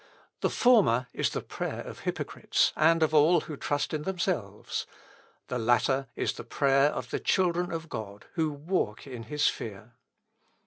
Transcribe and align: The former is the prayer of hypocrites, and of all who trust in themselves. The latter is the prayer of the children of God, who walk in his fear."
The 0.39 0.49
former 0.49 1.05
is 1.13 1.29
the 1.29 1.41
prayer 1.43 1.81
of 1.81 1.99
hypocrites, 1.99 2.73
and 2.75 3.03
of 3.03 3.13
all 3.13 3.41
who 3.41 3.55
trust 3.55 3.93
in 3.93 4.01
themselves. 4.01 4.87
The 5.47 5.59
latter 5.59 6.07
is 6.15 6.33
the 6.33 6.43
prayer 6.43 6.89
of 6.89 7.11
the 7.11 7.19
children 7.19 7.71
of 7.71 7.87
God, 7.87 8.25
who 8.33 8.49
walk 8.51 9.05
in 9.05 9.21
his 9.25 9.47
fear." 9.47 9.93